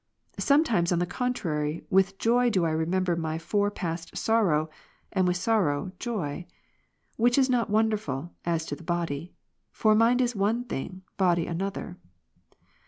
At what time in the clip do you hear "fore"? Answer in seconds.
3.37-3.69